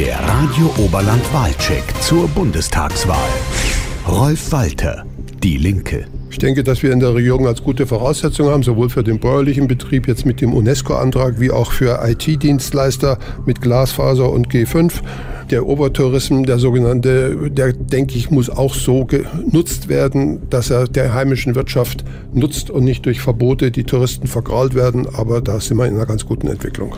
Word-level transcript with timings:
Der 0.00 0.18
Radio 0.18 0.72
Oberland 0.78 1.30
Wahlcheck 1.30 1.84
zur 2.00 2.26
Bundestagswahl. 2.28 3.28
Rolf 4.08 4.50
Walter, 4.50 5.04
Die 5.42 5.58
Linke. 5.58 6.06
Ich 6.30 6.38
denke, 6.38 6.64
dass 6.64 6.82
wir 6.82 6.90
in 6.90 7.00
der 7.00 7.14
Regierung 7.14 7.46
als 7.46 7.62
gute 7.62 7.86
Voraussetzung 7.86 8.48
haben, 8.48 8.62
sowohl 8.62 8.88
für 8.88 9.04
den 9.04 9.18
bäuerlichen 9.18 9.68
Betrieb 9.68 10.08
jetzt 10.08 10.24
mit 10.24 10.40
dem 10.40 10.54
UNESCO-Antrag 10.54 11.38
wie 11.38 11.50
auch 11.50 11.72
für 11.72 12.00
IT-Dienstleister 12.02 13.18
mit 13.44 13.60
Glasfaser 13.60 14.32
und 14.32 14.48
G5. 14.48 15.02
Der 15.50 15.66
Obertourismus, 15.66 16.46
der 16.46 16.58
sogenannte, 16.58 17.50
der 17.50 17.74
denke 17.74 18.16
ich, 18.16 18.30
muss 18.30 18.48
auch 18.48 18.74
so 18.74 19.04
genutzt 19.04 19.90
werden, 19.90 20.48
dass 20.48 20.70
er 20.70 20.88
der 20.88 21.12
heimischen 21.12 21.54
Wirtschaft 21.54 22.06
nutzt 22.32 22.70
und 22.70 22.84
nicht 22.84 23.04
durch 23.04 23.20
Verbote 23.20 23.70
die 23.70 23.84
Touristen 23.84 24.28
vergrault 24.28 24.74
werden. 24.74 25.06
Aber 25.14 25.42
da 25.42 25.60
sind 25.60 25.76
wir 25.76 25.84
in 25.84 25.96
einer 25.96 26.06
ganz 26.06 26.24
guten 26.24 26.46
Entwicklung. 26.46 26.94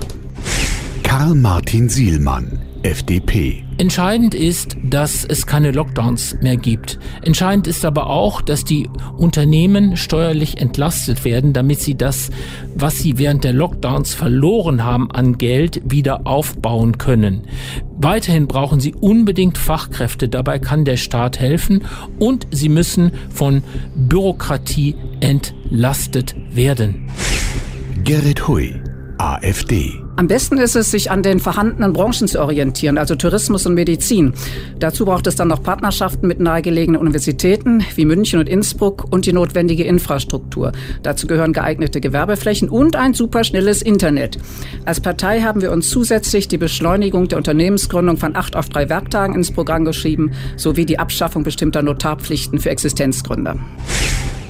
Karl 1.03 1.35
Martin 1.35 1.89
Sielmann, 1.89 2.62
FDP. 2.83 3.65
Entscheidend 3.79 4.35
ist, 4.35 4.77
dass 4.83 5.25
es 5.25 5.47
keine 5.47 5.71
Lockdowns 5.71 6.37
mehr 6.41 6.57
gibt. 6.57 6.99
Entscheidend 7.23 7.67
ist 7.67 7.85
aber 7.85 8.09
auch, 8.09 8.43
dass 8.43 8.65
die 8.65 8.89
Unternehmen 9.17 9.97
steuerlich 9.97 10.59
entlastet 10.59 11.25
werden, 11.25 11.53
damit 11.53 11.81
sie 11.81 11.97
das, 11.97 12.31
was 12.75 12.99
sie 12.99 13.19
während 13.19 13.45
der 13.45 13.53
Lockdowns 13.53 14.15
verloren 14.15 14.85
haben 14.85 15.11
an 15.11 15.39
Geld, 15.39 15.81
wieder 15.85 16.27
aufbauen 16.27 16.99
können. 16.99 17.43
Weiterhin 17.97 18.47
brauchen 18.47 18.81
sie 18.81 18.95
unbedingt 18.95 19.59
Fachkräfte. 19.59 20.29
Dabei 20.29 20.59
kann 20.59 20.85
der 20.85 20.97
Staat 20.97 21.39
helfen 21.39 21.85
und 22.19 22.47
sie 22.51 22.69
müssen 22.69 23.13
von 23.31 23.63
Bürokratie 23.95 24.97
entlastet 25.21 26.35
werden. 26.51 27.09
Gerrit 28.05 28.49
Hui, 28.49 28.75
AfD. 29.19 30.02
Am 30.15 30.29
besten 30.29 30.59
ist 30.59 30.77
es, 30.77 30.91
sich 30.91 31.11
an 31.11 31.23
den 31.23 31.41
vorhandenen 31.41 31.93
Branchen 31.95 32.29
zu 32.29 32.41
orientieren, 32.41 32.99
also 32.99 33.15
Tourismus 33.15 33.65
und 33.67 33.75
Medizin. 33.75 34.35
Dazu 34.79 35.07
braucht 35.07 35.27
es 35.27 35.37
dann 35.37 35.49
noch 35.49 35.63
Partnerschaften 35.63 36.27
mit 36.27 36.39
nahegelegenen 36.39 37.01
Universitäten 37.01 37.83
wie 37.95 38.05
München 38.05 38.39
und 38.39 38.49
Innsbruck 38.49 39.07
und 39.11 39.25
die 39.25 39.33
notwendige 39.33 39.85
Infrastruktur. 39.85 40.73
Dazu 41.03 41.27
gehören 41.27 41.55
geeignete 41.55 42.01
Gewerbeflächen 42.01 42.69
und 42.69 42.95
ein 42.95 43.15
superschnelles 43.15 43.81
Internet. 43.81 44.39
Als 44.85 45.01
Partei 45.01 45.41
haben 45.41 45.63
wir 45.63 45.73
uns 45.73 45.89
zusätzlich 45.89 46.47
die 46.47 46.59
Beschleunigung 46.59 47.29
der 47.29 47.39
Unternehmensgründung 47.39 48.19
von 48.19 48.37
acht 48.37 48.55
auf 48.55 48.69
drei 48.69 48.89
Werktagen 48.91 49.35
ins 49.35 49.51
Programm 49.51 49.85
geschrieben, 49.85 50.33
sowie 50.57 50.85
die 50.85 50.99
Abschaffung 50.99 51.43
bestimmter 51.43 51.83
Notarpflichten 51.83 52.59
für 52.59 52.71
Existenzgründer. 52.71 53.57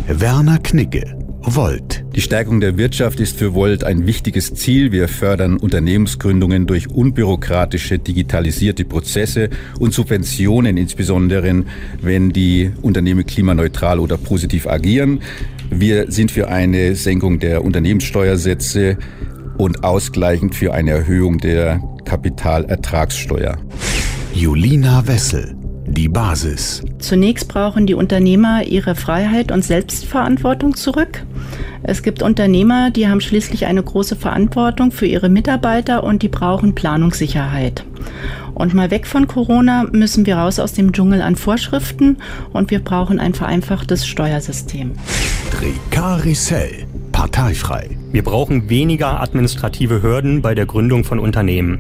Werner 0.08 0.58
Knigge, 0.58 1.16
Volt. 1.42 2.02
Die 2.14 2.20
Stärkung 2.20 2.60
der 2.60 2.77
Wirtschaft 2.77 3.20
ist 3.20 3.38
für 3.38 3.55
Volt 3.55 3.84
ein 3.84 4.06
wichtiges 4.06 4.52
Ziel. 4.52 4.92
Wir 4.92 5.08
fördern 5.08 5.56
Unternehmensgründungen 5.56 6.66
durch 6.66 6.91
unbürokratische, 6.91 7.98
digitalisierte 7.98 8.84
Prozesse 8.84 9.48
und 9.78 9.94
Subventionen, 9.94 10.77
insbesondere 10.77 11.64
wenn 12.02 12.30
die 12.30 12.70
Unternehmen 12.82 13.24
klimaneutral 13.24 13.98
oder 13.98 14.19
positiv 14.19 14.66
agieren. 14.66 15.20
Wir 15.70 16.12
sind 16.12 16.30
für 16.30 16.48
eine 16.48 16.96
Senkung 16.96 17.38
der 17.38 17.64
Unternehmenssteuersätze 17.64 18.98
und 19.56 19.82
ausgleichend 19.82 20.54
für 20.54 20.74
eine 20.74 20.91
Erhöhung 20.91 21.38
der 21.38 21.80
Kapitalertragssteuer. 22.04 23.56
Julina 24.34 25.06
Wessel, 25.06 25.54
die 25.92 26.08
Basis. 26.08 26.82
Zunächst 26.98 27.48
brauchen 27.48 27.86
die 27.86 27.94
Unternehmer 27.94 28.64
ihre 28.64 28.94
Freiheit 28.94 29.52
und 29.52 29.64
Selbstverantwortung 29.64 30.74
zurück. 30.74 31.24
Es 31.82 32.02
gibt 32.02 32.22
Unternehmer, 32.22 32.90
die 32.90 33.08
haben 33.08 33.20
schließlich 33.20 33.66
eine 33.66 33.82
große 33.82 34.16
Verantwortung 34.16 34.92
für 34.92 35.06
ihre 35.06 35.28
Mitarbeiter 35.28 36.04
und 36.04 36.22
die 36.22 36.28
brauchen 36.28 36.74
Planungssicherheit. 36.74 37.84
Und 38.54 38.74
mal 38.74 38.90
weg 38.90 39.06
von 39.06 39.26
Corona 39.26 39.84
müssen 39.90 40.26
wir 40.26 40.36
raus 40.36 40.58
aus 40.58 40.72
dem 40.72 40.92
Dschungel 40.92 41.22
an 41.22 41.36
Vorschriften 41.36 42.18
und 42.52 42.70
wir 42.70 42.80
brauchen 42.80 43.18
ein 43.18 43.34
vereinfachtes 43.34 44.06
Steuersystem. 44.06 44.92
Trikarisell, 45.50 46.86
parteifrei. 47.22 47.88
Wir 48.10 48.25
brauchen 48.25 48.69
weniger 48.69 49.21
administrative 49.21 50.03
Hürden 50.03 50.43
bei 50.43 50.56
der 50.56 50.66
Gründung 50.66 51.05
von 51.05 51.21
Unternehmen. 51.21 51.78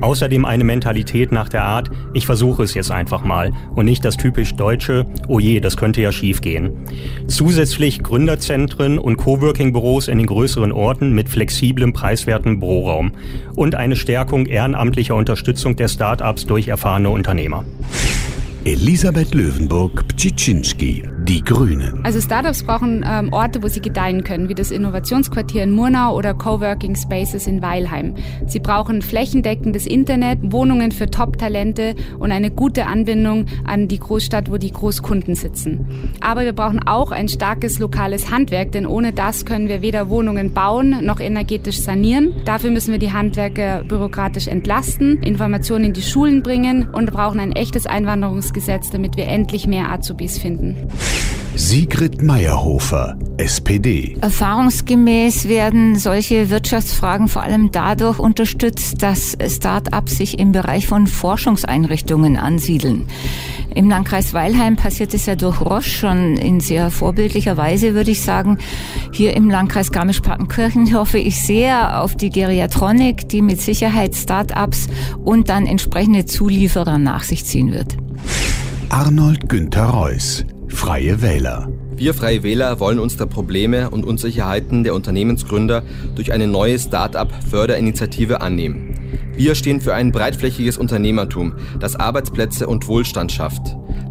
Außerdem 0.00 0.44
eine 0.44 0.62
Mentalität 0.62 1.32
nach 1.32 1.48
der 1.48 1.64
Art, 1.64 1.90
ich 2.12 2.26
versuche 2.26 2.62
es 2.62 2.74
jetzt 2.74 2.92
einfach 2.92 3.24
mal 3.24 3.50
und 3.74 3.86
nicht 3.86 4.04
das 4.04 4.16
typisch 4.16 4.54
deutsche, 4.54 5.04
oh 5.26 5.40
je, 5.40 5.58
das 5.58 5.76
könnte 5.76 6.00
ja 6.00 6.12
schiefgehen. 6.12 6.86
Zusätzlich 7.26 8.04
Gründerzentren 8.04 9.00
und 9.00 9.16
Coworking-Büros 9.16 10.06
in 10.06 10.18
den 10.18 10.28
größeren 10.28 10.70
Orten 10.70 11.12
mit 11.12 11.28
flexiblem, 11.28 11.92
preiswerten 11.92 12.60
Büroraum 12.60 13.10
und 13.56 13.74
eine 13.74 13.96
Stärkung 13.96 14.46
ehrenamtlicher 14.46 15.16
Unterstützung 15.16 15.74
der 15.74 15.88
Start-ups 15.88 16.46
durch 16.46 16.68
erfahrene 16.68 17.08
Unternehmer. 17.10 17.64
Elisabeth 18.64 19.34
Löwenburg-Ptschiczynski, 19.34 21.02
die 21.24 21.42
Grünen. 21.42 22.00
Also 22.04 22.20
Startups 22.20 22.62
brauchen 22.62 23.04
ähm, 23.08 23.32
Orte, 23.32 23.62
wo 23.62 23.68
sie 23.68 23.80
gedeihen 23.80 24.24
können, 24.24 24.48
wie 24.48 24.54
das 24.54 24.70
Innovationsquartier 24.70 25.62
in 25.62 25.72
Murnau 25.72 26.14
oder 26.16 26.34
Coworking 26.34 26.96
Spaces 26.96 27.46
in 27.46 27.62
Weilheim. 27.62 28.14
Sie 28.46 28.60
brauchen 28.60 29.00
flächendeckendes 29.00 29.86
Internet, 29.86 30.38
Wohnungen 30.42 30.92
für 30.92 31.10
Top-Talente 31.10 31.94
und 32.18 32.30
eine 32.30 32.50
gute 32.50 32.86
Anbindung 32.86 33.46
an 33.64 33.88
die 33.88 33.98
Großstadt, 33.98 34.50
wo 34.50 34.58
die 34.58 34.72
Großkunden 34.72 35.34
sitzen. 35.34 36.12
Aber 36.20 36.42
wir 36.42 36.52
brauchen 36.52 36.86
auch 36.86 37.10
ein 37.10 37.28
starkes 37.28 37.78
lokales 37.78 38.30
Handwerk, 38.30 38.72
denn 38.72 38.86
ohne 38.86 39.12
das 39.12 39.46
können 39.46 39.68
wir 39.68 39.82
weder 39.82 40.10
Wohnungen 40.10 40.52
bauen 40.52 41.04
noch 41.04 41.20
energetisch 41.20 41.80
sanieren. 41.80 42.34
Dafür 42.44 42.70
müssen 42.70 42.92
wir 42.92 42.98
die 42.98 43.12
Handwerker 43.12 43.82
bürokratisch 43.84 44.46
entlasten, 44.46 45.22
Informationen 45.22 45.86
in 45.86 45.92
die 45.94 46.02
Schulen 46.02 46.42
bringen 46.42 46.88
und 46.90 47.10
brauchen 47.12 47.40
ein 47.40 47.52
echtes 47.52 47.86
Einwanderungs 47.86 48.52
Gesetz, 48.52 48.90
damit 48.90 49.16
wir 49.16 49.26
endlich 49.26 49.66
mehr 49.66 49.90
Azubis 49.90 50.38
finden. 50.38 50.76
Sigrid 51.56 52.20
Meyerhofer, 52.20 53.16
SPD. 53.36 54.16
Erfahrungsgemäß 54.20 55.48
werden 55.48 55.96
solche 55.96 56.50
Wirtschaftsfragen 56.50 57.28
vor 57.28 57.44
allem 57.44 57.70
dadurch 57.70 58.18
unterstützt, 58.18 59.02
dass 59.02 59.36
Start-ups 59.46 60.16
sich 60.16 60.40
im 60.40 60.50
Bereich 60.50 60.88
von 60.88 61.06
Forschungseinrichtungen 61.06 62.36
ansiedeln. 62.36 63.06
Im 63.72 63.88
Landkreis 63.88 64.34
Weilheim 64.34 64.74
passiert 64.74 65.14
es 65.14 65.26
ja 65.26 65.36
durch 65.36 65.60
Roche 65.60 65.88
schon 65.88 66.36
in 66.36 66.58
sehr 66.58 66.90
vorbildlicher 66.90 67.56
Weise, 67.56 67.94
würde 67.94 68.10
ich 68.10 68.22
sagen. 68.22 68.58
Hier 69.12 69.36
im 69.36 69.48
Landkreis 69.48 69.92
Garmisch-Partenkirchen 69.92 70.92
hoffe 70.92 71.18
ich 71.18 71.40
sehr 71.40 72.02
auf 72.02 72.16
die 72.16 72.30
Geriatronik, 72.30 73.28
die 73.28 73.42
mit 73.42 73.60
Sicherheit 73.60 74.16
Start-ups 74.16 74.88
und 75.24 75.48
dann 75.50 75.66
entsprechende 75.66 76.24
Zulieferer 76.24 76.98
nach 76.98 77.22
sich 77.22 77.44
ziehen 77.44 77.72
wird. 77.72 77.96
Arnold 78.90 79.48
Günther 79.48 79.86
Reuss, 79.86 80.44
Freie 80.84 81.22
Wähler. 81.22 81.72
Wir 81.96 82.12
Freie 82.12 82.42
Wähler 82.42 82.78
wollen 82.78 82.98
uns 82.98 83.16
der 83.16 83.24
Probleme 83.24 83.88
und 83.88 84.04
Unsicherheiten 84.04 84.84
der 84.84 84.94
Unternehmensgründer 84.94 85.82
durch 86.14 86.30
eine 86.30 86.46
neue 86.46 86.78
Start-up-Förderinitiative 86.78 88.42
annehmen. 88.42 88.94
Wir 89.34 89.54
stehen 89.54 89.80
für 89.80 89.94
ein 89.94 90.12
breitflächiges 90.12 90.76
Unternehmertum, 90.76 91.54
das 91.80 91.96
Arbeitsplätze 91.96 92.66
und 92.66 92.86
Wohlstand 92.86 93.32
schafft. 93.32 93.62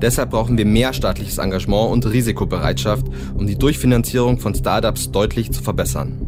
Deshalb 0.01 0.31
brauchen 0.31 0.57
wir 0.57 0.65
mehr 0.65 0.93
staatliches 0.93 1.37
Engagement 1.37 1.91
und 1.91 2.11
Risikobereitschaft, 2.11 3.05
um 3.35 3.45
die 3.45 3.55
Durchfinanzierung 3.55 4.39
von 4.39 4.55
Startups 4.55 5.11
deutlich 5.11 5.51
zu 5.51 5.61
verbessern. 5.61 6.27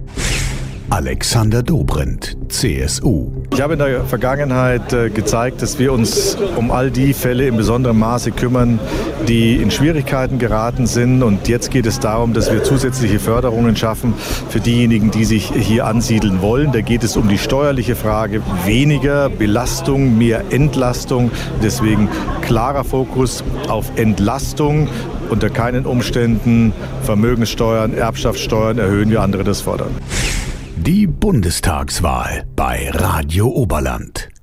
Alexander 0.90 1.64
Dobrindt, 1.64 2.38
CSU. 2.48 3.32
Ich 3.52 3.60
habe 3.60 3.74
in 3.74 3.80
der 3.80 4.04
Vergangenheit 4.06 4.94
äh, 4.94 5.10
gezeigt, 5.10 5.62
dass 5.62 5.80
wir 5.80 5.92
uns 5.92 6.38
um 6.56 6.70
all 6.70 6.92
die 6.92 7.14
Fälle 7.14 7.48
in 7.48 7.58
besonderem 7.58 7.98
Maße 7.98 8.32
kümmern, 8.32 8.80
die 9.28 9.56
in 9.56 9.72
Schwierigkeiten 9.72 10.38
geraten 10.38 10.86
sind. 10.86 11.24
Und 11.24 11.48
jetzt 11.48 11.72
geht 11.72 11.88
es 11.88 12.00
darum, 12.00 12.34
dass 12.34 12.52
wir 12.52 12.64
zusätzliche 12.64 13.20
Förderungen 13.20 13.76
schaffen 13.76 14.14
für 14.50 14.60
diejenigen, 14.60 15.10
die 15.10 15.26
sich 15.26 15.52
hier 15.52 15.88
ansiedeln 15.88 16.42
wollen. 16.42 16.72
Da 16.72 16.82
geht 16.82 17.04
es 17.04 17.18
um 17.18 17.30
die 17.30 17.40
steuerliche 17.40 17.96
Frage. 17.96 18.42
Weniger 18.66 19.30
Belastung, 19.30 20.18
mehr 20.18 20.44
Entlastung. 20.52 21.32
Deswegen 21.64 22.10
klarer 22.42 22.84
Fokus 22.84 23.44
auf 23.68 23.92
Entlastung. 23.96 24.88
Unter 25.30 25.50
keinen 25.50 25.88
Umständen 25.88 26.74
Vermögenssteuern, 27.02 27.96
Erbschaftssteuern 27.96 28.78
erhöhen, 28.78 29.10
wie 29.10 29.18
andere 29.18 29.44
das 29.44 29.62
fordern. 29.62 29.90
Die 30.86 31.08
Bundestagswahl 31.08 32.46
bei 32.56 32.92
Radio 32.92 33.48
Oberland. 33.48 34.35